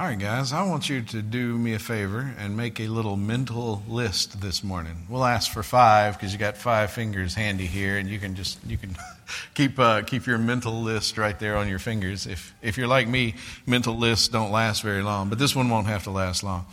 [0.00, 3.18] All right, guys, I want you to do me a favor and make a little
[3.18, 4.96] mental list this morning.
[5.10, 8.58] We'll ask for five because you got five fingers handy here, and you can just
[8.64, 8.96] you can
[9.54, 12.26] keep uh, keep your mental list right there on your fingers.
[12.26, 13.34] If if you're like me,
[13.66, 16.64] mental lists don't last very long, but this one won't have to last long.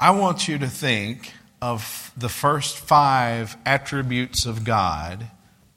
[0.00, 5.26] I want you to think of the first five attributes of God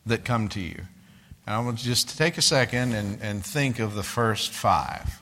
[0.05, 0.83] that come to you.
[1.45, 4.53] And I want you just to take a second and, and think of the first
[4.53, 5.21] five.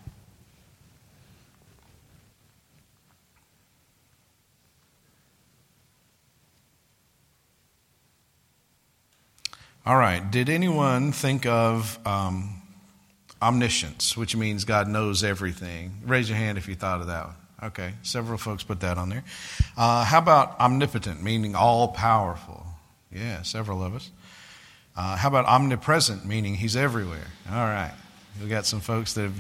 [9.86, 10.32] All right.
[10.32, 12.62] Did anyone think of um,
[13.40, 16.02] omniscience, which means God knows everything?
[16.06, 17.36] Raise your hand if you thought of that one.
[17.64, 19.24] Okay, several folks put that on there.
[19.78, 22.66] Uh, how about omnipotent, meaning all powerful?
[23.12, 24.12] Yeah, several of us.
[24.96, 27.28] Uh, how about omnipresent, meaning he's everywhere?
[27.50, 27.94] All right,
[28.40, 29.40] we've got some folks that have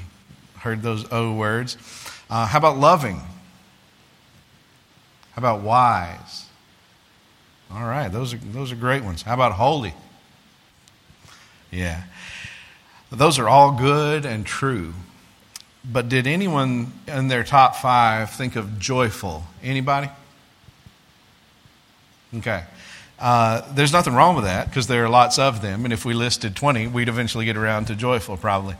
[0.57, 1.77] heard those O words.
[2.29, 3.17] Uh, how about loving?
[5.31, 6.45] How about wise?
[7.71, 9.23] All right, those are, those are great ones.
[9.23, 9.93] How about holy?
[11.75, 12.03] Yeah.
[13.11, 14.93] Those are all good and true.
[15.83, 19.43] But did anyone in their top five think of joyful?
[19.61, 20.09] Anybody?
[22.37, 22.63] Okay.
[23.19, 25.85] Uh, there's nothing wrong with that because there are lots of them.
[25.85, 28.75] And if we listed 20, we'd eventually get around to joyful, probably.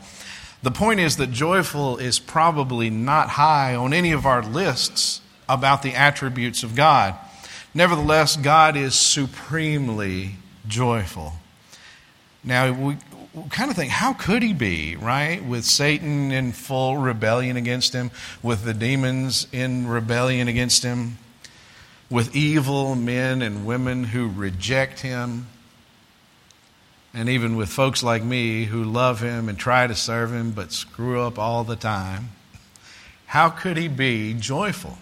[0.62, 5.82] The point is that joyful is probably not high on any of our lists about
[5.82, 7.14] the attributes of God.
[7.72, 11.34] Nevertheless, God is supremely joyful.
[12.46, 12.96] Now, we
[13.50, 15.44] kind of think, how could he be, right?
[15.44, 21.18] With Satan in full rebellion against him, with the demons in rebellion against him,
[22.08, 25.48] with evil men and women who reject him,
[27.12, 30.72] and even with folks like me who love him and try to serve him but
[30.72, 32.30] screw up all the time.
[33.26, 34.98] How could he be joyful?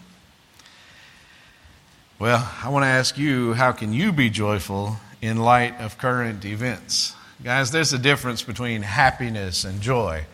[2.18, 6.44] Well, I want to ask you, how can you be joyful in light of current
[6.44, 7.14] events?
[7.42, 10.24] Guys, there's a difference between happiness and joy.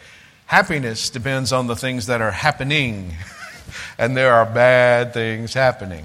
[0.47, 3.15] Happiness depends on the things that are happening,
[3.99, 6.05] and there are bad things happening.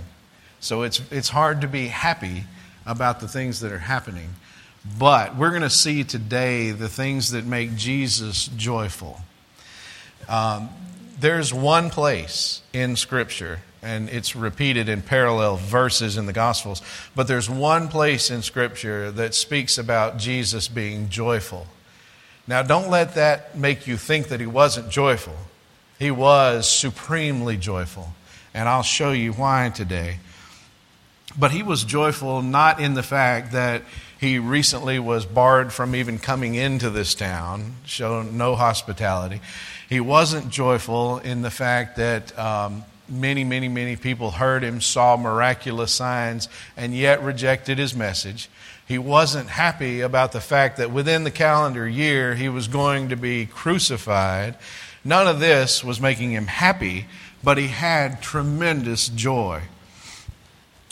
[0.62, 2.46] So it's, it's hard to be happy
[2.86, 4.30] about the things that are happening.
[4.98, 9.20] But we're going to see today the things that make Jesus joyful.
[10.30, 10.70] Um,
[11.20, 16.82] there's one place in Scripture and it's repeated in parallel verses in the Gospels.
[17.16, 21.68] But there's one place in Scripture that speaks about Jesus being joyful.
[22.48, 25.36] Now, don't let that make you think that he wasn't joyful.
[26.00, 28.10] He was supremely joyful,
[28.54, 30.18] and I'll show you why today.
[31.38, 33.84] But he was joyful not in the fact that
[34.20, 39.42] he recently was barred from even coming into this town, shown no hospitality.
[39.88, 45.18] He wasn't joyful in the fact that um, many, many, many people heard him, saw
[45.18, 48.50] miraculous signs, and yet rejected his message.
[48.88, 53.16] He wasn't happy about the fact that within the calendar year he was going to
[53.16, 54.56] be crucified.
[55.04, 57.06] None of this was making him happy,
[57.44, 59.64] but he had tremendous joy.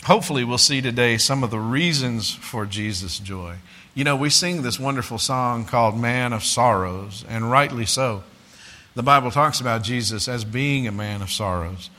[0.04, 3.56] Hopefully, we'll see today some of the reasons for Jesus' joy.
[3.94, 8.24] You know, we sing this wonderful song called Man of Sorrows, and rightly so.
[8.94, 11.90] The Bible talks about Jesus as being a man of sorrows.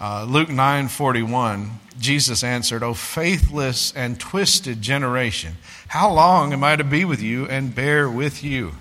[0.00, 5.56] Uh, Luke 9:41, Jesus answered, "O faithless and twisted generation,
[5.88, 8.74] how long am I to be with you and bear with you?"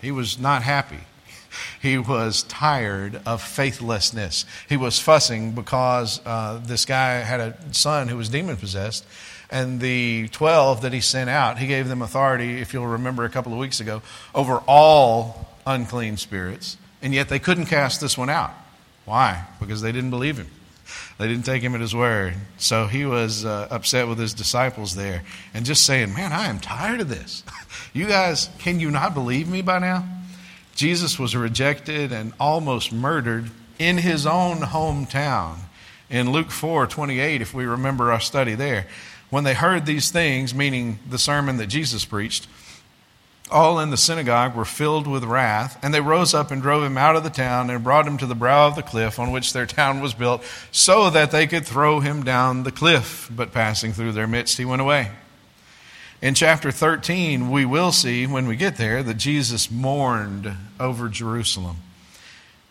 [0.00, 1.00] He was not happy.
[1.80, 4.44] He was tired of faithlessness.
[4.68, 9.04] He was fussing because uh, this guy had a son who was demon possessed,
[9.50, 13.30] and the 12 that he sent out, he gave them authority, if you'll remember a
[13.30, 14.02] couple of weeks ago,
[14.34, 18.54] over all unclean spirits, and yet they couldn't cast this one out.
[19.04, 19.46] Why?
[19.60, 20.50] Because they didn't believe him.
[21.18, 22.34] They didn't take him at his word.
[22.58, 25.22] So he was uh, upset with his disciples there
[25.52, 27.42] and just saying, Man, I am tired of this.
[27.92, 30.04] you guys, can you not believe me by now?
[30.74, 35.58] Jesus was rejected and almost murdered in his own hometown.
[36.10, 38.86] In Luke 4 28, if we remember our study there,
[39.30, 42.46] when they heard these things, meaning the sermon that Jesus preached,
[43.54, 46.98] all in the synagogue were filled with wrath, and they rose up and drove him
[46.98, 49.52] out of the town and brought him to the brow of the cliff on which
[49.52, 50.42] their town was built,
[50.72, 53.30] so that they could throw him down the cliff.
[53.34, 55.12] But passing through their midst, he went away.
[56.20, 61.76] In chapter 13, we will see when we get there that Jesus mourned over Jerusalem.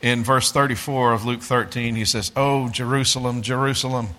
[0.01, 4.09] In verse 34 of Luke 13, he says, Oh, Jerusalem, Jerusalem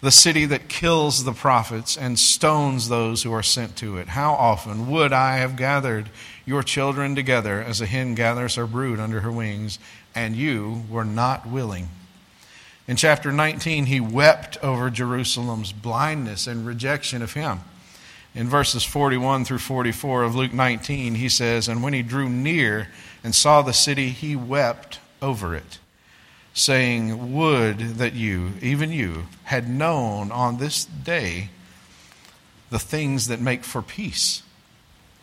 [0.00, 4.08] the city that kills the prophets and stones those who are sent to it.
[4.08, 6.08] How often would I have gathered
[6.46, 9.78] your children together as a hen gathers her brood under her wings,
[10.14, 11.88] and you were not willing?
[12.86, 17.60] In chapter 19, he wept over Jerusalem's blindness and rejection of him.
[18.34, 22.88] In verses 41 through 44 of Luke 19, he says, And when he drew near
[23.24, 25.78] and saw the city, he wept over it
[26.58, 31.50] saying, Would that you, even you, had known on this day
[32.70, 34.42] the things that make for peace,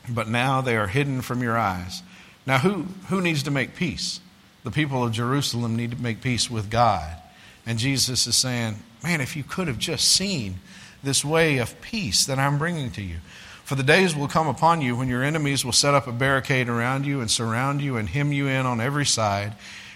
[0.09, 2.01] but now they are hidden from your eyes.
[2.45, 4.19] Now, who, who needs to make peace?
[4.63, 7.17] The people of Jerusalem need to make peace with God.
[7.65, 10.59] And Jesus is saying, Man, if you could have just seen
[11.03, 13.17] this way of peace that I'm bringing to you.
[13.63, 16.69] For the days will come upon you when your enemies will set up a barricade
[16.69, 19.53] around you and surround you and hem you in on every side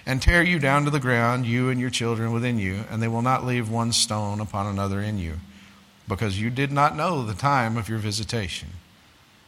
[0.10, 3.08] and tear you down to the ground, you and your children within you, and they
[3.08, 5.36] will not leave one stone upon another in you,
[6.08, 8.70] because you did not know the time of your visitation.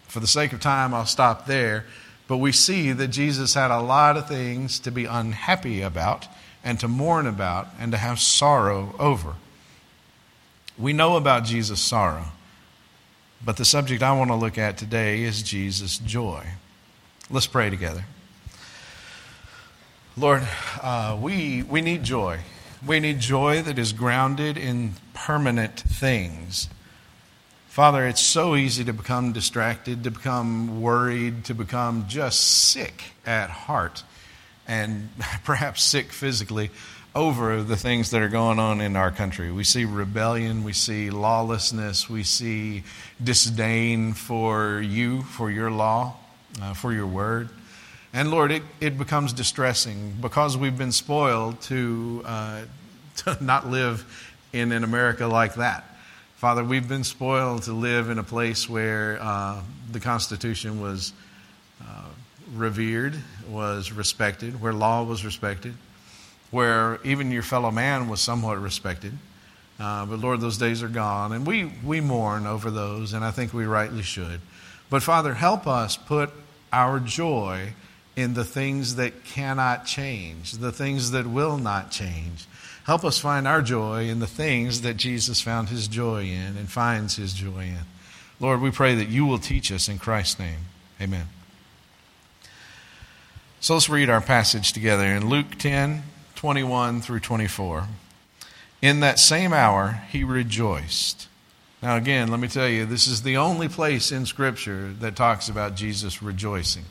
[0.08, 1.86] For the sake of time, I'll stop there.
[2.28, 6.28] But we see that Jesus had a lot of things to be unhappy about
[6.64, 9.34] and to mourn about and to have sorrow over.
[10.78, 12.26] We know about Jesus' sorrow,
[13.44, 16.46] but the subject I want to look at today is Jesus' joy.
[17.32, 18.06] Let's pray together.
[20.18, 20.46] Lord,
[20.82, 22.40] uh, we, we need joy.
[22.86, 26.68] We need joy that is grounded in permanent things.
[27.70, 33.50] Father, it's so easy to become distracted, to become worried, to become just sick at
[33.50, 34.04] heart,
[34.68, 35.10] and
[35.46, 36.72] perhaps sick physically
[37.16, 39.50] over the things that are going on in our country.
[39.50, 42.84] We see rebellion, we see lawlessness, we see
[43.24, 46.18] disdain for you, for your law,
[46.62, 47.48] uh, for your word.
[48.14, 52.62] And Lord, it, it becomes distressing because we've been spoiled to, uh,
[53.18, 54.06] to not live
[54.52, 55.86] in an America like that.
[56.36, 59.62] Father, we've been spoiled to live in a place where uh,
[59.92, 61.14] the Constitution was
[61.82, 62.06] uh,
[62.54, 63.16] revered,
[63.48, 65.74] was respected, where law was respected,
[66.50, 69.14] where even your fellow man was somewhat respected.
[69.80, 73.32] Uh, but Lord, those days are gone, and we, we mourn over those, and I
[73.32, 74.42] think we rightly should.
[74.90, 76.32] But Father, help us put
[76.74, 77.74] our joy
[78.16, 82.46] in the things that cannot change, the things that will not change.
[82.86, 86.70] Help us find our joy in the things that Jesus found his joy in and
[86.70, 87.86] finds his joy in.
[88.40, 90.60] Lord, we pray that you will teach us in Christ's name.
[91.00, 91.28] Amen.
[93.60, 96.04] So let's read our passage together in Luke 10
[96.36, 97.86] 21 through 24.
[98.82, 101.28] In that same hour, he rejoiced.
[101.84, 105.50] Now, again, let me tell you, this is the only place in Scripture that talks
[105.50, 106.86] about Jesus rejoicing.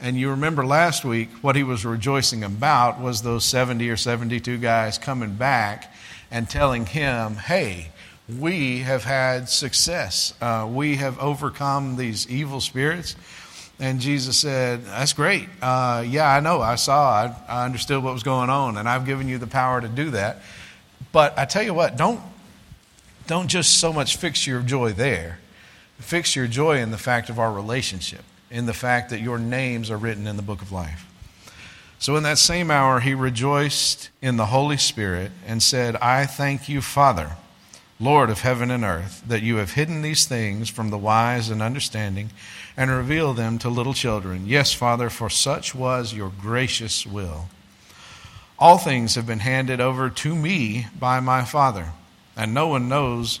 [0.00, 4.58] And you remember last week what he was rejoicing about was those 70 or 72
[4.58, 5.94] guys coming back
[6.30, 7.90] and telling him, hey,
[8.28, 10.34] we have had success.
[10.40, 13.16] Uh, we have overcome these evil spirits.
[13.78, 15.48] And Jesus said, That's great.
[15.60, 16.60] Uh, yeah, I know.
[16.60, 17.10] I saw.
[17.10, 20.10] I, I understood what was going on, and I've given you the power to do
[20.10, 20.42] that.
[21.12, 22.20] But I tell you what, don't,
[23.26, 25.40] don't just so much fix your joy there.
[25.98, 28.22] Fix your joy in the fact of our relationship
[28.54, 31.06] in the fact that your names are written in the book of life.
[31.98, 36.68] So in that same hour, he rejoiced in the Holy Spirit and said, I thank
[36.68, 37.32] you, Father,
[37.98, 41.60] Lord of heaven and earth, that you have hidden these things from the wise and
[41.60, 42.30] understanding
[42.76, 44.46] and revealed them to little children.
[44.46, 47.48] Yes, Father, for such was your gracious will.
[48.56, 51.88] All things have been handed over to me by my Father,
[52.36, 53.40] and no one knows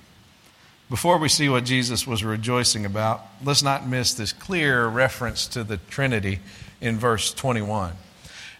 [0.91, 5.63] Before we see what Jesus was rejoicing about, let's not miss this clear reference to
[5.63, 6.41] the Trinity
[6.81, 7.93] in verse 21.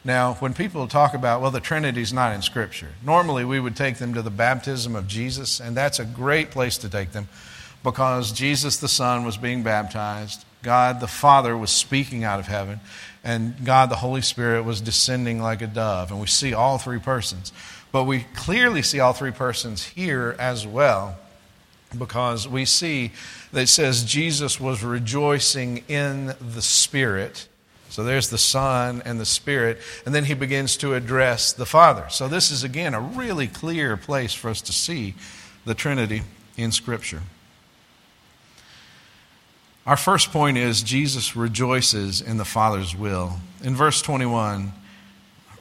[0.06, 3.98] Now, when people talk about, well, the Trinity's not in Scripture, normally we would take
[3.98, 7.28] them to the baptism of Jesus, and that's a great place to take them
[7.84, 12.80] because Jesus the Son was being baptized, God the Father was speaking out of heaven,
[13.26, 16.12] and God the Holy Spirit was descending like a dove.
[16.12, 17.52] And we see all three persons.
[17.92, 21.18] But we clearly see all three persons here as well
[21.98, 23.12] because we see
[23.52, 27.48] that it says Jesus was rejoicing in the Spirit
[27.92, 32.06] so there's the Son and the Spirit, and then he begins to address the Father.
[32.10, 35.14] So this is, again, a really clear place for us to see
[35.66, 36.22] the Trinity
[36.56, 37.22] in Scripture.
[39.86, 43.40] Our first point is Jesus rejoices in the Father's will.
[43.62, 44.72] In verse 21,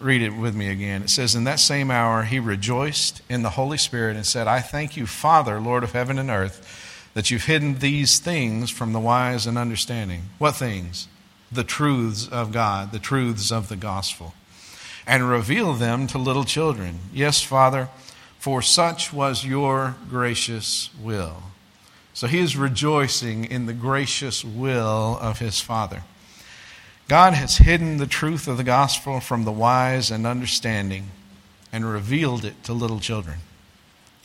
[0.01, 1.03] read it with me again.
[1.03, 4.61] It says, In that same hour he rejoiced in the Holy Spirit and said, I
[4.61, 9.01] thank you, Father, Lord of heaven and earth, that you've hidden these things from the
[9.01, 10.23] wise and understanding.
[10.39, 11.09] What things?
[11.53, 14.35] The truths of God, the truths of the gospel,
[15.07, 17.01] and reveal them to little children.
[17.13, 17.89] Yes, Father,
[18.39, 21.43] for such was your gracious will.
[22.15, 26.05] So he is rejoicing in the gracious will of his Father.
[27.11, 31.09] God has hidden the truth of the gospel from the wise and understanding
[31.73, 33.39] and revealed it to little children.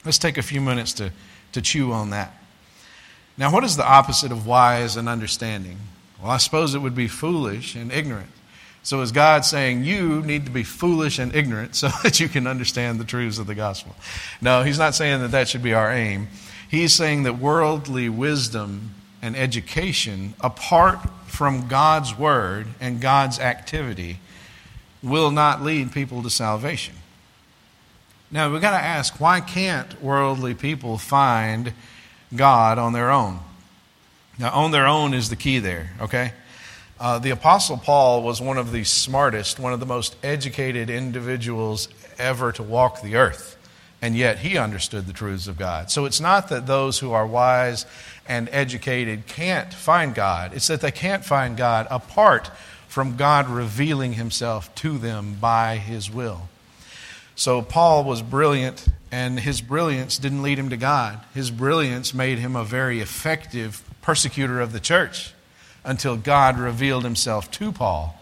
[0.05, 1.11] Let's take a few minutes to,
[1.53, 2.39] to chew on that.
[3.39, 5.79] Now, what is the opposite of wise and understanding?
[6.21, 8.29] Well, I suppose it would be foolish and ignorant.
[8.83, 12.45] So, is God saying you need to be foolish and ignorant so that you can
[12.45, 13.95] understand the truths of the gospel?
[14.41, 16.27] No, He's not saying that that should be our aim.
[16.69, 18.91] He's saying that worldly wisdom
[19.21, 24.19] and education, apart from God's word and God's activity
[25.01, 26.95] will not lead people to salvation.
[28.31, 31.73] Now, we've got to ask why can't worldly people find
[32.35, 33.39] God on their own?
[34.37, 36.33] Now, on their own is the key there, okay?
[36.99, 41.87] Uh, the Apostle Paul was one of the smartest, one of the most educated individuals
[42.17, 43.54] ever to walk the earth,
[44.01, 45.89] and yet he understood the truths of God.
[45.89, 47.85] So it's not that those who are wise
[48.27, 50.53] and educated can't find God.
[50.53, 52.51] It's that they can't find God apart
[52.87, 56.47] from God revealing himself to them by his will.
[57.35, 61.19] So Paul was brilliant, and his brilliance didn't lead him to God.
[61.33, 65.33] His brilliance made him a very effective persecutor of the church
[65.83, 68.17] until God revealed himself to Paul.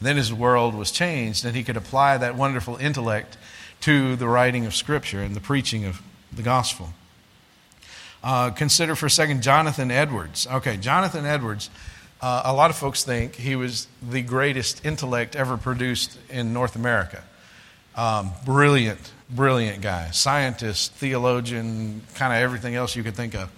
[0.00, 3.36] Then his world was changed, and he could apply that wonderful intellect
[3.84, 6.00] to the writing of Scripture and the preaching of
[6.32, 6.94] the gospel.
[8.22, 10.46] Uh, consider for a second Jonathan Edwards.
[10.46, 11.68] Okay, Jonathan Edwards.
[12.22, 16.76] Uh, a lot of folks think he was the greatest intellect ever produced in North
[16.76, 17.22] America.
[17.94, 20.10] Um, brilliant, brilliant guy.
[20.12, 23.50] Scientist, theologian, kind of everything else you could think of.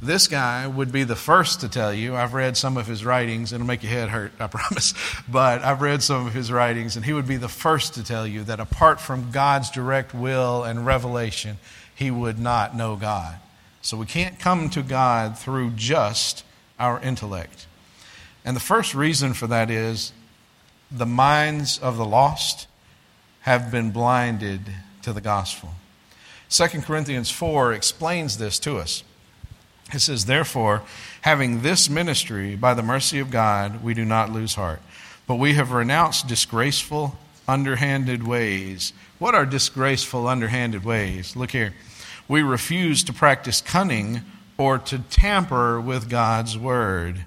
[0.00, 2.14] This guy would be the first to tell you.
[2.14, 3.52] I've read some of his writings.
[3.52, 4.92] It'll make your head hurt, I promise.
[5.28, 8.26] But I've read some of his writings, and he would be the first to tell
[8.26, 11.56] you that apart from God's direct will and revelation,
[11.94, 13.36] he would not know God.
[13.80, 16.44] So we can't come to God through just
[16.78, 17.66] our intellect.
[18.44, 20.12] And the first reason for that is
[20.90, 22.68] the minds of the lost
[23.40, 24.60] have been blinded
[25.02, 25.70] to the gospel.
[26.50, 29.02] 2 Corinthians 4 explains this to us.
[29.92, 30.82] It says, Therefore,
[31.22, 34.80] having this ministry by the mercy of God, we do not lose heart.
[35.26, 37.16] But we have renounced disgraceful,
[37.48, 38.92] underhanded ways.
[39.18, 41.36] What are disgraceful, underhanded ways?
[41.36, 41.74] Look here.
[42.28, 44.22] We refuse to practice cunning
[44.58, 47.24] or to tamper with God's word.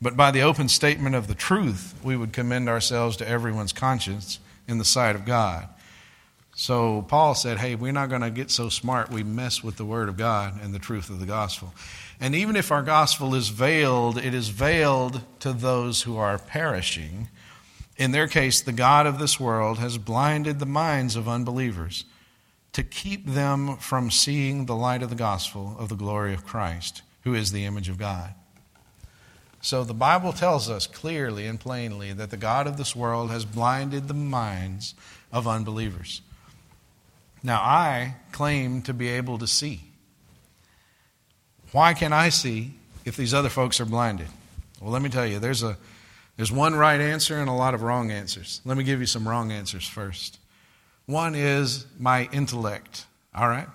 [0.00, 4.40] But by the open statement of the truth, we would commend ourselves to everyone's conscience
[4.66, 5.68] in the sight of God.
[6.54, 9.84] So Paul said, Hey, we're not going to get so smart we mess with the
[9.84, 11.72] word of God and the truth of the gospel.
[12.20, 17.28] And even if our gospel is veiled, it is veiled to those who are perishing.
[17.96, 22.04] In their case, the God of this world has blinded the minds of unbelievers
[22.72, 27.02] to keep them from seeing the light of the gospel of the glory of Christ,
[27.24, 28.34] who is the image of God.
[29.60, 33.44] So the Bible tells us clearly and plainly that the God of this world has
[33.44, 34.94] blinded the minds
[35.30, 36.22] of unbelievers.
[37.42, 39.80] Now, I claim to be able to see.
[41.72, 44.28] Why can I see if these other folks are blinded?
[44.80, 45.76] Well, let me tell you, there's, a,
[46.36, 48.60] there's one right answer and a lot of wrong answers.
[48.64, 50.38] Let me give you some wrong answers first.
[51.06, 53.68] One is my intellect, all right?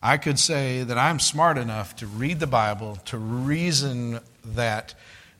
[0.00, 4.94] I could say that I'm smart enough to read the Bible, to reason that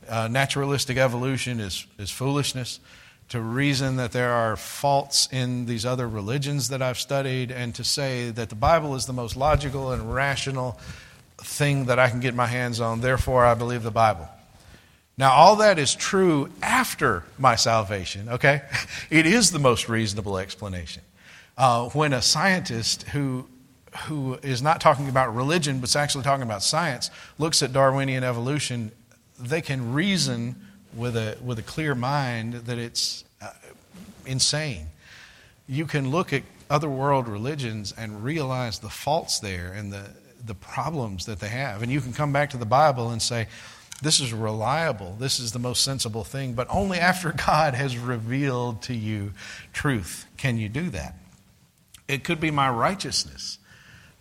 [0.08, 2.80] uh, naturalistic evolution is, is foolishness,
[3.28, 7.84] to reason that there are faults in these other religions that I've studied, and to
[7.84, 10.78] say that the Bible is the most logical and rational
[11.38, 14.28] thing that I can get my hands on, therefore I believe the Bible.
[15.18, 18.62] Now, all that is true after my salvation, okay?
[19.10, 21.02] It is the most reasonable explanation.
[21.56, 23.48] Uh, when a scientist who,
[24.06, 28.22] who is not talking about religion, but is actually talking about science, looks at Darwinian
[28.22, 28.92] evolution,
[29.38, 30.54] they can reason
[30.94, 33.50] with a, with a clear mind that it's uh,
[34.26, 34.86] insane.
[35.66, 40.10] You can look at other world religions and realize the faults there and the,
[40.44, 41.82] the problems that they have.
[41.82, 43.48] And you can come back to the Bible and say,
[44.00, 45.16] this is reliable.
[45.18, 46.54] This is the most sensible thing.
[46.54, 49.32] But only after God has revealed to you
[49.72, 51.14] truth can you do that.
[52.06, 53.58] It could be my righteousness.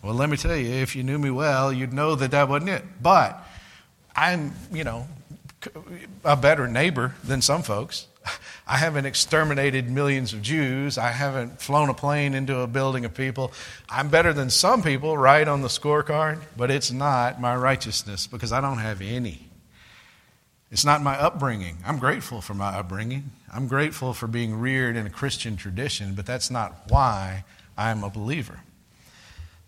[0.02, 2.70] Well, let me tell you, if you knew me well, you'd know that that wasn't
[2.70, 2.84] it.
[3.02, 3.42] But
[4.16, 5.08] I'm, you know,
[6.24, 8.08] a better neighbor than some folks.
[8.68, 10.98] I haven't exterminated millions of Jews.
[10.98, 13.52] I haven't flown a plane into a building of people.
[13.90, 18.52] I'm better than some people, right, on the scorecard, but it's not my righteousness because
[18.52, 19.48] I don't have any.
[20.70, 21.78] It's not my upbringing.
[21.86, 23.32] I'm grateful for my upbringing.
[23.54, 27.46] I'm grateful for being reared in a Christian tradition, but that's not why
[27.78, 28.60] I'm a believer.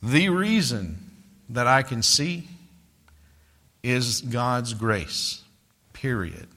[0.04, 1.12] The reason
[1.50, 2.48] that I can see
[3.82, 5.42] is God's grace,
[6.02, 6.48] period.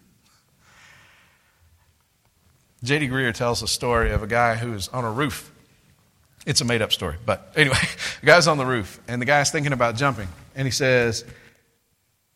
[2.85, 3.09] J.D.
[3.09, 5.51] Greear tells a story of a guy who's on a roof.
[6.47, 7.77] It's a made up story, but anyway,
[8.21, 11.25] the guy's on the roof, and the guy's thinking about jumping, and he says,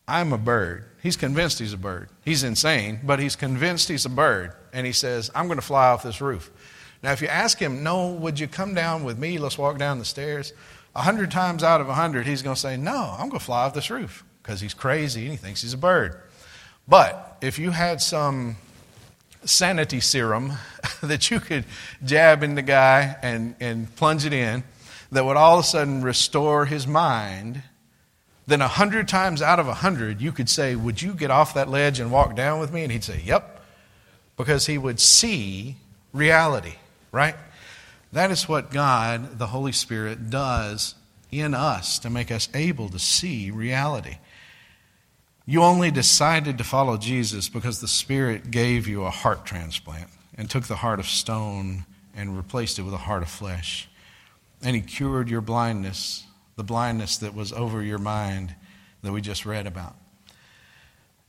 [0.08, 0.84] I'm a bird.
[1.00, 2.08] He's convinced he's a bird.
[2.24, 4.52] He's insane, but he's convinced he's a bird.
[4.72, 6.50] And he says, I'm going to fly off this roof.
[7.02, 9.38] Now, if you ask him, No, would you come down with me?
[9.38, 10.52] Let's walk down the stairs.
[10.94, 13.44] A hundred times out of a hundred, he's going to say, No, I'm going to
[13.44, 16.20] fly off this roof because he's crazy and he thinks he's a bird.
[16.88, 18.56] But if you had some
[19.44, 20.52] sanity serum
[21.02, 21.64] that you could
[22.04, 24.64] jab in the guy and, and plunge it in
[25.12, 27.62] that would all of a sudden restore his mind,
[28.46, 31.54] then a hundred times out of a hundred, you could say, Would you get off
[31.54, 32.82] that ledge and walk down with me?
[32.82, 33.64] And he'd say, Yep.
[34.36, 35.76] Because he would see
[36.12, 36.74] reality,
[37.10, 37.34] right?
[38.12, 40.94] That is what God, the Holy Spirit, does
[41.32, 44.18] in us to make us able to see reality.
[45.46, 50.50] You only decided to follow Jesus because the Spirit gave you a heart transplant and
[50.50, 53.88] took the heart of stone and replaced it with a heart of flesh.
[54.60, 56.26] And He cured your blindness
[56.56, 58.54] the blindness that was over your mind
[59.02, 59.94] that we just read about.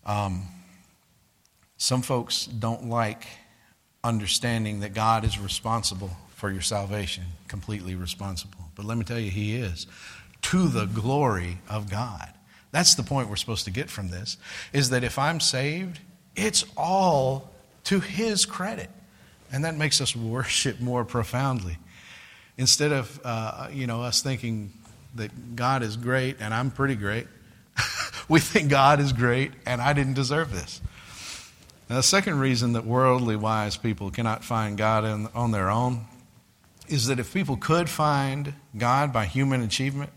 [0.06, 0.48] Um,
[1.78, 3.28] some folks don't like
[4.04, 8.72] understanding that God is responsible for your salvation, completely responsible.
[8.76, 9.86] But let me tell you, He is.
[10.44, 12.30] To the glory of God.
[12.78, 14.38] That's the point we're supposed to get from this,
[14.72, 16.00] is that if I'm saved,
[16.36, 17.50] it's all
[17.86, 18.92] to His credit.
[19.52, 21.80] And that makes us worship more profoundly.
[22.56, 24.72] Instead of, uh, you know, us thinking,
[25.16, 27.26] that God is great and I'm pretty great.
[28.30, 30.80] we think God is great and I didn't deserve this.
[31.90, 36.06] Now, the second reason that worldly wise people cannot find God in, on their own
[36.88, 40.12] is that if people could find God by human achievement,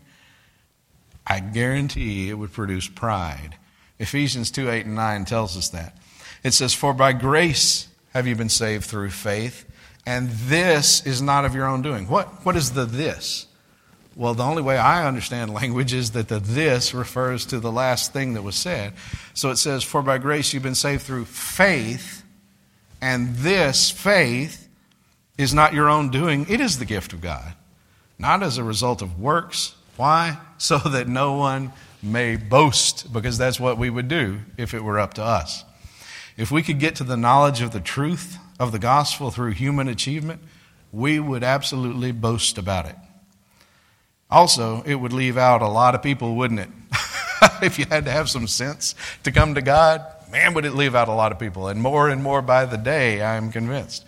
[1.25, 3.55] I guarantee it would produce pride.
[3.99, 5.97] Ephesians 2 8 and 9 tells us that.
[6.43, 9.65] It says, For by grace have you been saved through faith,
[10.05, 12.07] and this is not of your own doing.
[12.07, 13.47] What, what is the this?
[14.15, 18.13] Well, the only way I understand language is that the this refers to the last
[18.13, 18.93] thing that was said.
[19.33, 22.23] So it says, For by grace you've been saved through faith,
[23.01, 24.67] and this faith
[25.37, 27.53] is not your own doing, it is the gift of God,
[28.19, 29.75] not as a result of works.
[30.01, 30.39] Why?
[30.61, 34.99] So that no one may boast, because that's what we would do if it were
[34.99, 35.65] up to us.
[36.37, 39.87] If we could get to the knowledge of the truth of the gospel through human
[39.87, 40.39] achievement,
[40.91, 42.95] we would absolutely boast about it.
[44.29, 46.69] Also, it would leave out a lot of people, wouldn't it?
[47.63, 50.93] if you had to have some sense to come to God, man, would it leave
[50.93, 51.69] out a lot of people.
[51.69, 54.05] And more and more by the day, I am convinced.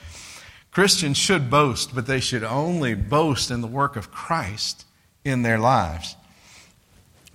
[0.69, 4.85] Christians should boast, but they should only boast in the work of Christ
[5.23, 6.15] in their lives.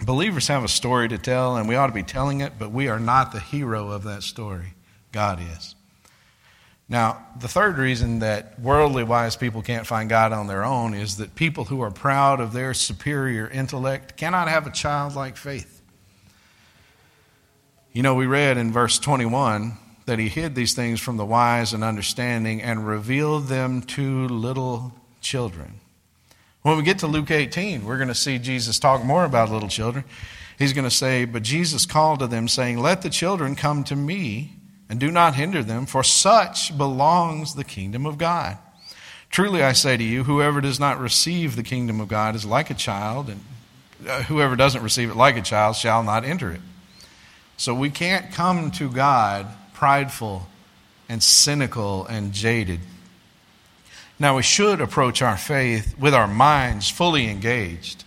[0.04, 2.88] Believers have a story to tell, and we ought to be telling it, but we
[2.88, 4.74] are not the hero of that story.
[5.12, 5.74] God is.
[6.88, 11.18] Now, the third reason that worldly wise people can't find God on their own is
[11.18, 15.82] that people who are proud of their superior intellect cannot have a childlike faith.
[17.92, 21.74] You know, we read in verse 21 that he hid these things from the wise
[21.74, 25.80] and understanding and revealed them to little children.
[26.62, 29.68] When we get to Luke 18, we're going to see Jesus talk more about little
[29.68, 30.04] children.
[30.58, 33.96] He's going to say, But Jesus called to them, saying, Let the children come to
[33.96, 34.54] me
[34.88, 38.58] and do not hinder them, for such belongs the kingdom of God.
[39.30, 42.70] Truly I say to you, whoever does not receive the kingdom of God is like
[42.70, 43.40] a child, and
[44.08, 46.60] uh, whoever doesn't receive it like a child shall not enter it.
[47.56, 50.48] So we can't come to God prideful
[51.08, 52.80] and cynical and jaded.
[54.20, 58.04] Now, we should approach our faith with our minds fully engaged,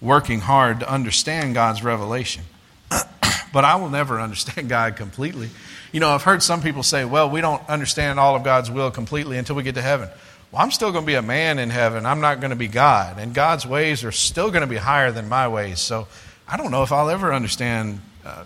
[0.00, 2.44] working hard to understand God's revelation.
[3.52, 5.50] but I will never understand God completely.
[5.92, 8.90] You know, I've heard some people say, well, we don't understand all of God's will
[8.90, 10.08] completely until we get to heaven.
[10.50, 12.06] Well, I'm still going to be a man in heaven.
[12.06, 13.18] I'm not going to be God.
[13.18, 15.80] And God's ways are still going to be higher than my ways.
[15.80, 16.08] So
[16.46, 18.44] I don't know if I'll ever understand uh,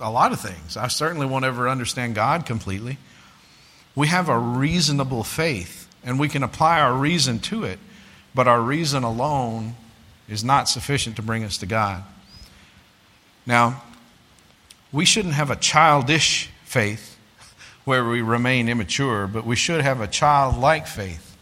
[0.00, 0.76] a lot of things.
[0.76, 2.98] I certainly won't ever understand God completely.
[3.94, 7.78] We have a reasonable faith, and we can apply our reason to it,
[8.34, 9.74] but our reason alone
[10.28, 12.04] is not sufficient to bring us to God.
[13.46, 13.82] Now,
[14.92, 17.16] we shouldn't have a childish faith
[17.84, 21.36] where we remain immature, but we should have a childlike faith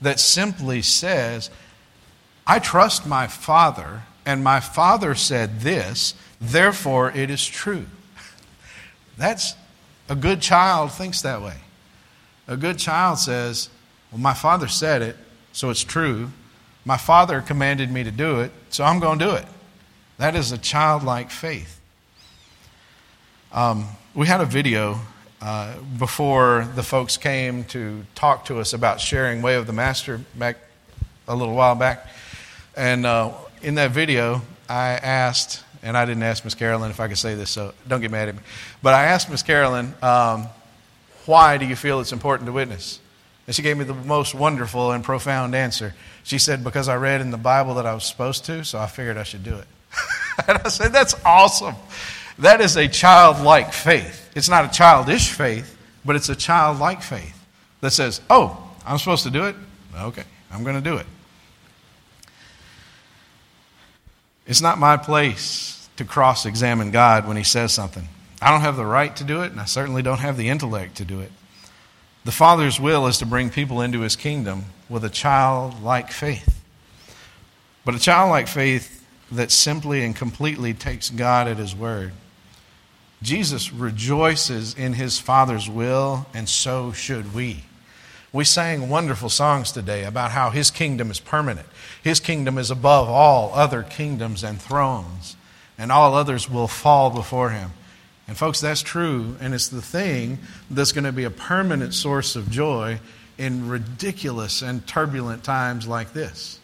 [0.00, 1.50] that simply says,
[2.46, 7.86] I trust my Father, and my Father said this, therefore it is true.
[9.16, 9.54] That's
[10.08, 11.56] a good child thinks that way.
[12.48, 13.68] A good child says,
[14.10, 15.16] Well, my Father said it,
[15.52, 16.30] so it's true.
[16.84, 19.46] My Father commanded me to do it, so I'm going to do it.
[20.18, 21.80] That is a childlike faith.
[23.52, 25.00] Um, we had a video
[25.40, 30.20] uh, before the folks came to talk to us about sharing Way of the Master
[30.36, 30.56] back
[31.26, 32.06] a little while back.
[32.76, 37.08] And uh, in that video, I asked, and I didn't ask Miss Carolyn if I
[37.08, 38.42] could say this, so don't get mad at me.
[38.82, 40.46] But I asked Miss Carolyn, um,
[41.26, 42.98] why do you feel it's important to witness?
[43.50, 45.92] And she gave me the most wonderful and profound answer.
[46.22, 48.86] She said, Because I read in the Bible that I was supposed to, so I
[48.86, 49.66] figured I should do it.
[50.46, 51.74] and I said, That's awesome.
[52.38, 54.30] That is a childlike faith.
[54.36, 57.44] It's not a childish faith, but it's a childlike faith
[57.80, 59.56] that says, Oh, I'm supposed to do it?
[59.98, 61.06] Okay, I'm going to do it.
[64.46, 68.06] It's not my place to cross examine God when He says something.
[68.40, 70.98] I don't have the right to do it, and I certainly don't have the intellect
[70.98, 71.32] to do it.
[72.24, 76.62] The Father's will is to bring people into His kingdom with a childlike faith.
[77.84, 82.12] But a childlike faith that simply and completely takes God at His word.
[83.22, 87.64] Jesus rejoices in his Father's will, and so should we.
[88.32, 91.66] We sang wonderful songs today about how his kingdom is permanent.
[92.02, 95.36] His kingdom is above all other kingdoms and thrones,
[95.76, 97.72] and all others will fall before him.
[98.30, 100.38] And, folks, that's true, and it's the thing
[100.70, 103.00] that's going to be a permanent source of joy
[103.38, 106.60] in ridiculous and turbulent times like this.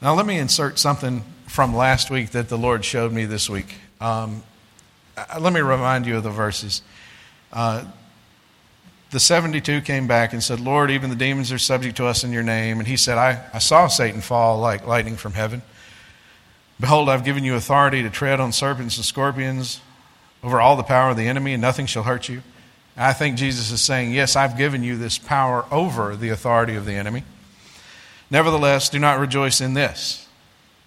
[0.00, 3.74] Now, let me insert something from last week that the Lord showed me this week.
[4.00, 4.44] Um,
[5.40, 6.80] let me remind you of the verses.
[7.52, 7.84] Uh,
[9.10, 12.30] the 72 came back and said, Lord, even the demons are subject to us in
[12.30, 12.78] your name.
[12.78, 15.62] And he said, I, I saw Satan fall like lightning from heaven.
[16.80, 19.80] Behold, I've given you authority to tread on serpents and scorpions
[20.42, 22.42] over all the power of the enemy, and nothing shall hurt you.
[22.96, 26.84] I think Jesus is saying, Yes, I've given you this power over the authority of
[26.84, 27.24] the enemy.
[28.30, 30.24] Nevertheless, do not rejoice in this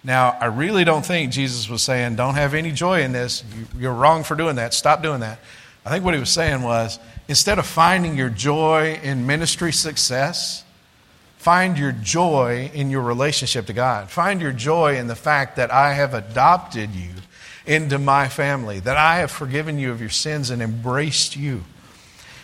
[0.04, 3.42] now, I really don't think Jesus was saying, don't have any joy in this.
[3.76, 4.72] You're wrong for doing that.
[4.72, 5.40] Stop doing that.
[5.84, 6.98] I think what he was saying was,
[7.28, 10.64] instead of finding your joy in ministry success,
[11.38, 14.10] find your joy in your relationship to God.
[14.10, 17.10] Find your joy in the fact that I have adopted you
[17.64, 21.64] into my family, that I have forgiven you of your sins and embraced you.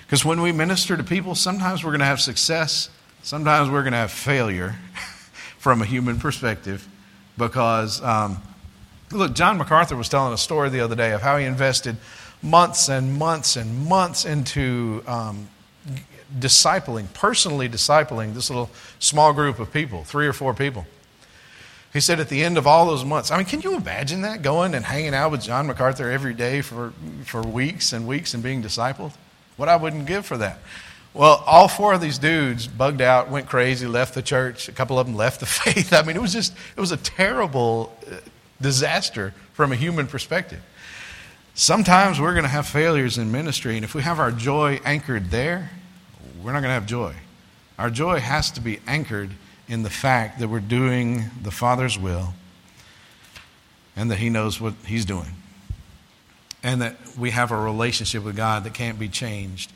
[0.06, 2.88] Because when we minister to people, sometimes we're going to have success,
[3.22, 4.76] sometimes we're going to have failure
[5.58, 6.86] from a human perspective
[7.36, 8.40] because, um,
[9.10, 11.96] look, John MacArthur was telling a story the other day of how he invested
[12.42, 15.48] months and months and months into um,
[16.38, 20.86] discipling, personally discipling this little small group of people, three or four people.
[21.92, 24.42] He said at the end of all those months, I mean, can you imagine that?
[24.42, 26.92] Going and hanging out with John MacArthur every day for,
[27.24, 29.12] for weeks and weeks and being discipled?
[29.56, 30.58] What I wouldn't give for that.
[31.12, 34.68] Well, all four of these dudes bugged out, went crazy, left the church.
[34.68, 35.92] A couple of them left the faith.
[35.92, 38.16] I mean, it was just, it was a terrible uh,
[38.60, 40.60] disaster from a human perspective.
[41.54, 45.30] Sometimes we're going to have failures in ministry, and if we have our joy anchored
[45.30, 45.70] there,
[46.42, 47.14] we're not going to have joy.
[47.78, 49.30] Our joy has to be anchored
[49.68, 52.34] in the fact that we're doing the Father's will
[53.96, 55.30] and that He knows what He's doing,
[56.62, 59.72] and that we have a relationship with God that can't be changed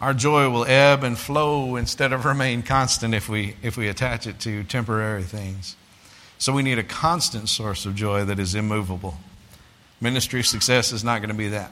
[0.00, 4.26] our joy will ebb and flow instead of remain constant if we, if we attach
[4.26, 5.74] it to temporary things.
[6.38, 9.18] So we need a constant source of joy that is immovable.
[10.00, 11.70] Ministry success is not going to be that.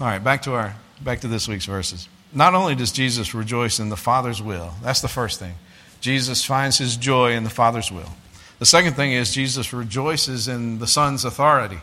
[0.00, 2.08] All right, back to our back to this week's verses.
[2.32, 5.54] Not only does Jesus rejoice in the Father's will, that's the first thing.
[6.00, 8.12] Jesus finds his joy in the Father's will.
[8.58, 11.78] The second thing is Jesus rejoices in the Son's authority.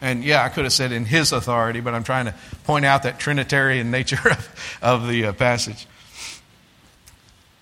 [0.00, 3.04] And yeah, I could have said in his authority, but I'm trying to point out
[3.04, 5.86] that Trinitarian nature of, of the uh, passage.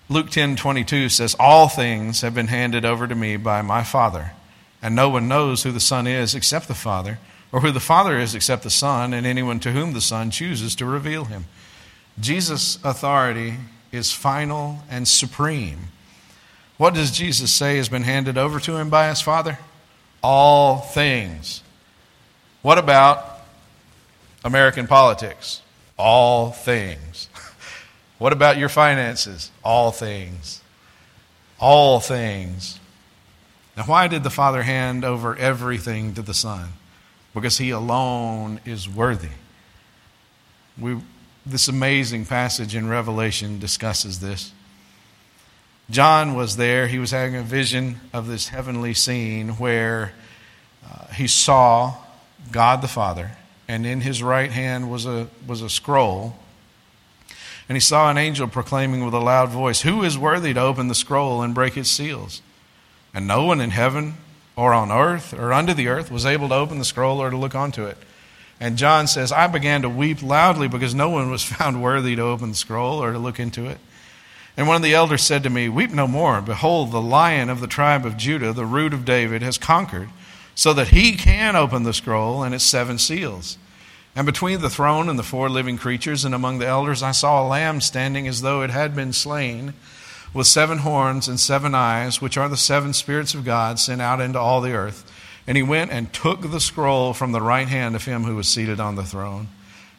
[0.09, 4.31] Luke 10 22 says, All things have been handed over to me by my Father,
[4.81, 7.19] and no one knows who the Son is except the Father,
[7.51, 10.75] or who the Father is except the Son, and anyone to whom the Son chooses
[10.75, 11.45] to reveal him.
[12.19, 13.55] Jesus' authority
[13.91, 15.89] is final and supreme.
[16.77, 19.59] What does Jesus say has been handed over to him by his Father?
[20.23, 21.61] All things.
[22.61, 23.41] What about
[24.43, 25.61] American politics?
[25.97, 27.29] All things.
[28.17, 29.51] what about your finances?
[29.63, 30.61] All things.
[31.59, 32.79] All things.
[33.77, 36.69] Now, why did the Father hand over everything to the Son?
[37.33, 39.29] Because He alone is worthy.
[40.77, 40.97] We,
[41.45, 44.51] this amazing passage in Revelation discusses this.
[45.89, 46.87] John was there.
[46.87, 50.13] He was having a vision of this heavenly scene where
[50.85, 51.95] uh, he saw
[52.51, 53.31] God the Father,
[53.67, 56.35] and in his right hand was a, was a scroll.
[57.67, 60.87] And he saw an angel proclaiming with a loud voice, Who is worthy to open
[60.87, 62.41] the scroll and break its seals?
[63.13, 64.15] And no one in heaven
[64.55, 67.37] or on earth or under the earth was able to open the scroll or to
[67.37, 67.97] look onto it.
[68.59, 72.21] And John says, I began to weep loudly because no one was found worthy to
[72.21, 73.79] open the scroll or to look into it.
[74.57, 76.41] And one of the elders said to me, Weep no more.
[76.41, 80.09] Behold, the lion of the tribe of Judah, the root of David, has conquered,
[80.53, 83.57] so that he can open the scroll and its seven seals.
[84.15, 87.41] And between the throne and the four living creatures and among the elders, I saw
[87.41, 89.73] a lamb standing as though it had been slain,
[90.33, 94.21] with seven horns and seven eyes, which are the seven spirits of God sent out
[94.21, 95.09] into all the earth.
[95.45, 98.47] And he went and took the scroll from the right hand of him who was
[98.47, 99.49] seated on the throne.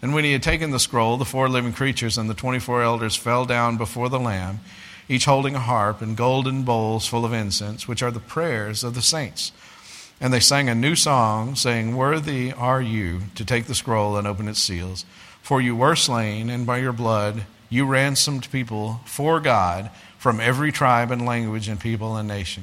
[0.01, 3.17] And when he had taken the scroll, the four living creatures and the 24 elders
[3.17, 4.61] fell down before the Lamb,
[5.09, 8.95] each holding a harp and golden bowls full of incense, which are the prayers of
[8.95, 9.53] the saints.
[10.21, 14.27] And they sang a new song, saying, Worthy are you to take the scroll and
[14.27, 15.05] open its seals.
[15.43, 19.91] For you were slain, and by your blood you ransomed people for God
[20.23, 22.63] from every tribe and language and people and nation.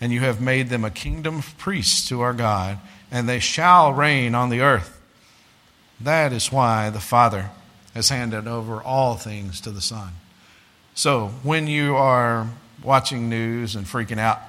[0.00, 2.78] And you have made them a kingdom of priests to our God,
[3.10, 4.98] and they shall reign on the earth.
[6.00, 7.50] That is why the Father
[7.92, 10.14] has handed over all things to the Son.
[10.94, 12.48] So when you are
[12.82, 14.40] watching news and freaking out,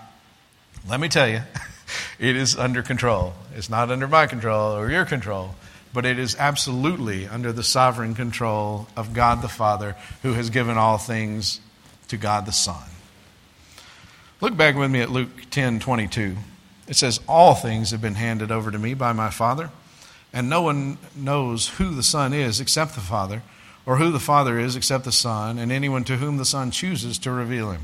[0.88, 1.42] let me tell you,
[2.20, 3.34] it is under control.
[3.54, 5.56] It's not under my control or your control,
[5.94, 10.78] but it is absolutely under the sovereign control of God the Father who has given
[10.78, 11.60] all things
[12.06, 12.84] to God the Son.
[14.42, 16.36] Look back with me at Luke 10 22.
[16.88, 19.72] It says, All things have been handed over to me by my Father.
[20.34, 23.42] And no one knows who the Son is except the Father,
[23.86, 27.18] or who the Father is except the Son, and anyone to whom the Son chooses
[27.20, 27.82] to reveal him.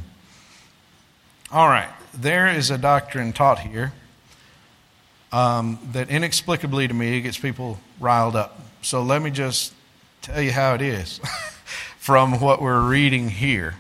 [1.50, 3.94] All right, there is a doctrine taught here
[5.32, 8.60] um, that inexplicably to me gets people riled up.
[8.82, 9.74] So let me just
[10.22, 11.20] tell you how it is
[11.98, 13.76] from what we're reading here.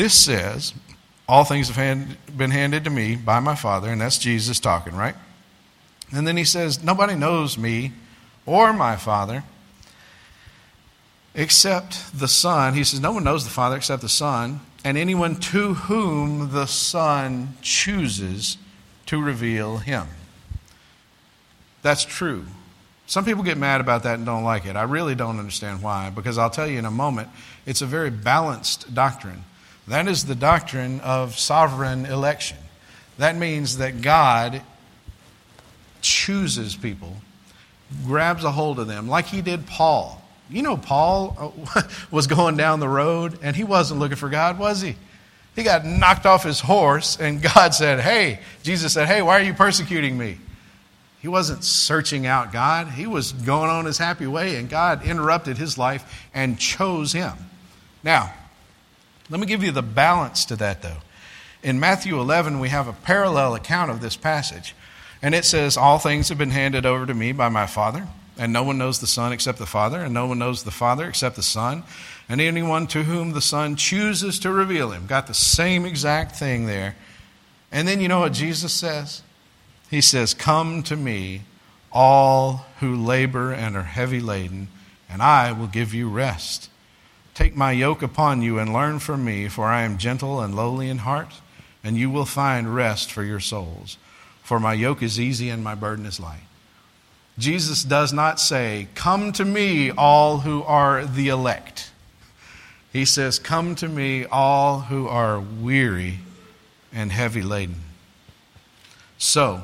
[0.00, 0.72] This says,
[1.28, 4.96] All things have hand, been handed to me by my Father, and that's Jesus talking,
[4.96, 5.14] right?
[6.10, 7.92] And then he says, Nobody knows me
[8.46, 9.44] or my Father
[11.34, 12.72] except the Son.
[12.72, 16.64] He says, No one knows the Father except the Son, and anyone to whom the
[16.64, 18.56] Son chooses
[19.04, 20.06] to reveal him.
[21.82, 22.46] That's true.
[23.06, 24.76] Some people get mad about that and don't like it.
[24.76, 27.28] I really don't understand why, because I'll tell you in a moment,
[27.66, 29.44] it's a very balanced doctrine.
[29.88, 32.58] That is the doctrine of sovereign election.
[33.18, 34.62] That means that God
[36.00, 37.16] chooses people,
[38.06, 40.22] grabs a hold of them, like he did Paul.
[40.48, 44.58] You know, Paul uh, was going down the road and he wasn't looking for God,
[44.58, 44.96] was he?
[45.56, 49.44] He got knocked off his horse, and God said, Hey, Jesus said, Hey, why are
[49.44, 50.38] you persecuting me?
[51.20, 52.88] He wasn't searching out God.
[52.88, 57.34] He was going on his happy way, and God interrupted his life and chose him.
[58.02, 58.32] Now,
[59.30, 60.98] let me give you the balance to that, though.
[61.62, 64.74] In Matthew 11, we have a parallel account of this passage.
[65.22, 68.52] And it says, All things have been handed over to me by my Father, and
[68.52, 71.36] no one knows the Son except the Father, and no one knows the Father except
[71.36, 71.84] the Son,
[72.28, 75.06] and anyone to whom the Son chooses to reveal him.
[75.06, 76.96] Got the same exact thing there.
[77.70, 79.22] And then you know what Jesus says?
[79.90, 81.42] He says, Come to me,
[81.92, 84.68] all who labor and are heavy laden,
[85.08, 86.69] and I will give you rest.
[87.34, 90.88] Take my yoke upon you and learn from me, for I am gentle and lowly
[90.88, 91.34] in heart,
[91.82, 93.96] and you will find rest for your souls.
[94.42, 96.42] For my yoke is easy and my burden is light.
[97.38, 101.90] Jesus does not say, Come to me, all who are the elect.
[102.92, 106.18] He says, Come to me, all who are weary
[106.92, 107.76] and heavy laden.
[109.18, 109.62] So,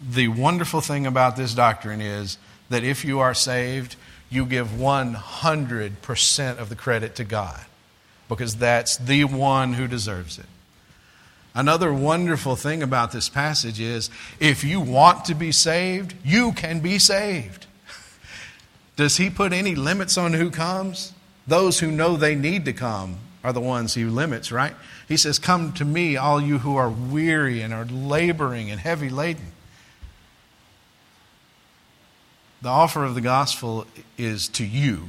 [0.00, 2.38] the wonderful thing about this doctrine is
[2.68, 3.96] that if you are saved,
[4.30, 7.60] you give 100% of the credit to God
[8.28, 10.46] because that's the one who deserves it.
[11.54, 16.80] Another wonderful thing about this passage is if you want to be saved, you can
[16.80, 17.66] be saved.
[18.96, 21.14] Does he put any limits on who comes?
[21.46, 24.74] Those who know they need to come are the ones he limits, right?
[25.08, 29.08] He says, Come to me, all you who are weary and are laboring and heavy
[29.08, 29.52] laden.
[32.60, 35.08] The offer of the gospel is to you.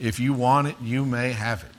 [0.00, 1.70] If you want it, you may have it.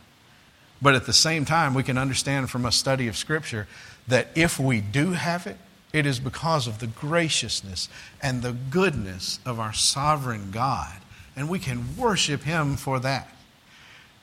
[0.82, 3.68] But at the same time, we can understand from a study of Scripture
[4.08, 5.58] that if we do have it,
[5.94, 7.88] it is because of the graciousness
[8.22, 10.94] and the goodness of our sovereign God.
[11.36, 13.30] And we can worship Him for that.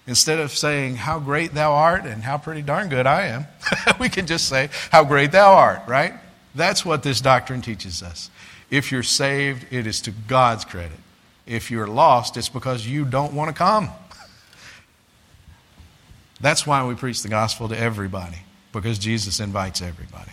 [0.06, 3.46] Instead of saying, How great thou art and how pretty darn good I am,
[4.00, 6.14] we can just say, How great thou art, right?
[6.54, 8.30] That's what this doctrine teaches us.
[8.70, 10.98] If you're saved, it is to God's credit.
[11.46, 13.90] If you're lost, it's because you don't want to come.
[16.40, 18.38] That's why we preach the gospel to everybody,
[18.72, 20.30] because Jesus invites everybody.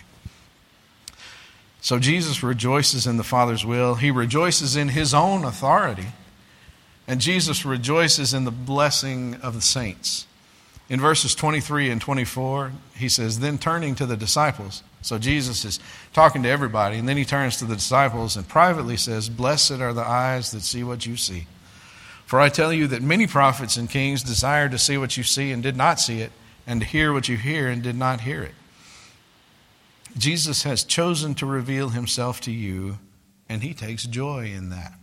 [1.80, 6.06] So Jesus rejoices in the Father's will, he rejoices in his own authority.
[7.06, 10.26] And Jesus rejoices in the blessing of the saints.
[10.90, 15.80] In verses 23 and 24, he says, Then turning to the disciples, so Jesus is
[16.14, 19.92] talking to everybody, and then he turns to the disciples and privately says, Blessed are
[19.92, 21.46] the eyes that see what you see.
[22.24, 25.52] For I tell you that many prophets and kings desired to see what you see
[25.52, 26.32] and did not see it,
[26.66, 28.54] and to hear what you hear and did not hear it.
[30.16, 32.98] Jesus has chosen to reveal himself to you,
[33.48, 34.94] and he takes joy in that.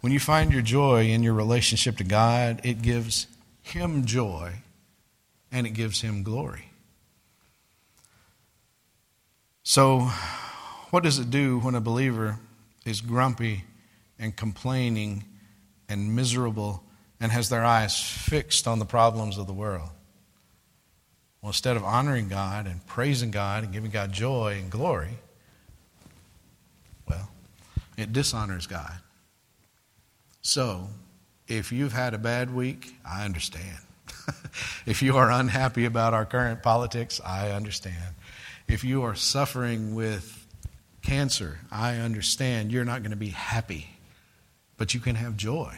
[0.00, 3.26] When you find your joy in your relationship to God, it gives
[3.70, 4.52] Him joy
[5.52, 6.70] and it gives Him glory.
[9.62, 10.10] So,
[10.90, 12.38] what does it do when a believer
[12.84, 13.64] is grumpy
[14.18, 15.24] and complaining
[15.88, 16.82] and miserable
[17.20, 19.90] and has their eyes fixed on the problems of the world?
[21.40, 25.18] Well, instead of honoring God and praising God and giving God joy and glory,
[27.08, 27.30] well,
[27.96, 28.98] it dishonors God.
[30.42, 30.88] So,
[31.50, 33.78] if you've had a bad week, I understand.
[34.86, 38.14] if you are unhappy about our current politics, I understand.
[38.68, 40.46] If you are suffering with
[41.02, 43.90] cancer, I understand you're not going to be happy,
[44.76, 45.76] but you can have joy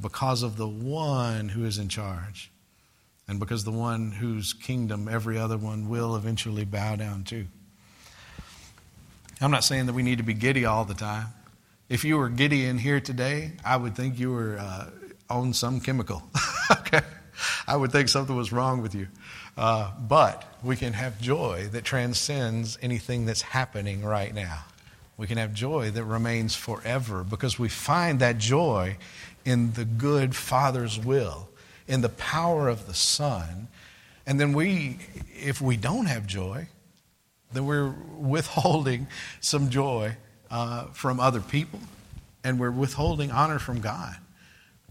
[0.00, 2.50] because of the one who is in charge
[3.26, 7.46] and because the one whose kingdom every other one will eventually bow down to.
[9.40, 11.26] I'm not saying that we need to be giddy all the time.
[11.88, 14.90] If you were giddy in here today, I would think you were uh,
[15.30, 16.22] on some chemical.
[16.70, 17.00] okay?
[17.66, 19.08] I would think something was wrong with you.
[19.56, 24.64] Uh, but we can have joy that transcends anything that's happening right now.
[25.16, 28.98] We can have joy that remains forever because we find that joy
[29.46, 31.48] in the good Father's will,
[31.86, 33.68] in the power of the Son.
[34.26, 34.98] And then we,
[35.42, 36.68] if we don't have joy,
[37.50, 39.06] then we're withholding
[39.40, 40.18] some joy
[40.50, 41.80] uh, from other people,
[42.44, 44.16] and we're withholding honor from God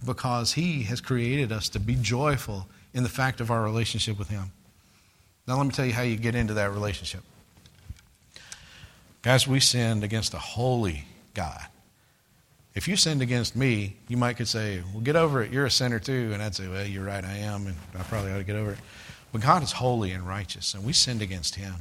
[0.06, 4.30] because He has created us to be joyful in the fact of our relationship with
[4.30, 4.52] Him.
[5.48, 7.22] Now, let me tell you how you get into that relationship.
[9.22, 11.66] Guys, we sinned against a holy God.
[12.76, 15.52] If you sinned against me, you might could say, Well, get over it.
[15.52, 16.32] You're a sinner too.
[16.34, 18.72] And I'd say, Well, you're right, I am, and I probably ought to get over
[18.72, 18.78] it.
[19.32, 21.74] But God is holy and righteous, and we sinned against Him.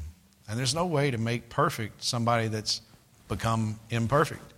[0.49, 2.81] And there's no way to make perfect somebody that's
[3.29, 4.55] become imperfect.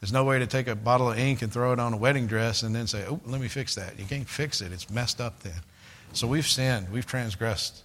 [0.00, 2.26] There's no way to take a bottle of ink and throw it on a wedding
[2.26, 3.98] dress and then say, oh, let me fix that.
[3.98, 4.72] You can't fix it.
[4.72, 5.60] It's messed up then.
[6.12, 7.82] So we've sinned, we've transgressed.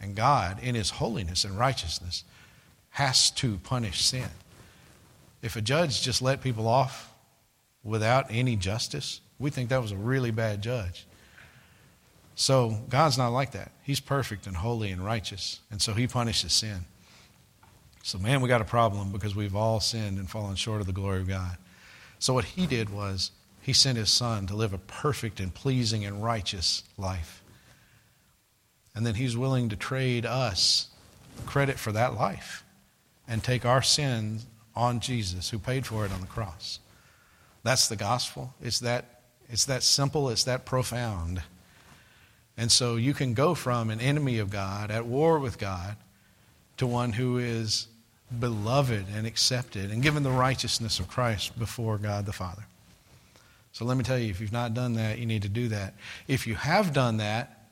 [0.00, 2.24] And God, in His holiness and righteousness,
[2.90, 4.28] has to punish sin.
[5.42, 7.12] If a judge just let people off
[7.84, 11.06] without any justice, we think that was a really bad judge.
[12.34, 13.72] So God's not like that.
[13.82, 15.60] He's perfect and holy and righteous.
[15.70, 16.86] And so He punishes sin.
[18.08, 20.94] So, man, we got a problem because we've all sinned and fallen short of the
[20.94, 21.58] glory of God.
[22.18, 26.06] So, what he did was he sent his son to live a perfect and pleasing
[26.06, 27.42] and righteous life.
[28.94, 30.88] And then he's willing to trade us
[31.44, 32.64] credit for that life
[33.28, 36.78] and take our sins on Jesus, who paid for it on the cross.
[37.62, 38.54] That's the gospel.
[38.62, 41.42] It's that, it's that simple, it's that profound.
[42.56, 45.96] And so you can go from an enemy of God, at war with God,
[46.78, 47.86] to one who is
[48.36, 52.64] beloved and accepted and given the righteousness of Christ before God the Father.
[53.72, 55.94] So let me tell you, if you've not done that, you need to do that.
[56.26, 57.68] If you have done that,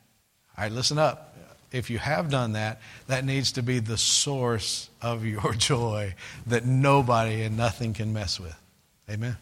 [0.57, 1.37] all right, listen up.
[1.73, 6.15] If you have done that, that needs to be the source of your joy
[6.47, 8.57] that nobody and nothing can mess with.
[9.11, 9.35] Amen.